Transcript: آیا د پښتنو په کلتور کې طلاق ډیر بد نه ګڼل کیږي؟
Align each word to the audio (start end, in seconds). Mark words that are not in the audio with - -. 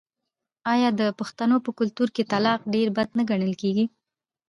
آیا 0.73 0.89
د 0.99 1.01
پښتنو 1.19 1.55
په 1.65 1.71
کلتور 1.79 2.09
کې 2.15 2.23
طلاق 2.31 2.61
ډیر 2.73 2.87
بد 2.97 3.09
نه 3.17 3.23
ګڼل 3.29 3.53
کیږي؟ 3.61 3.85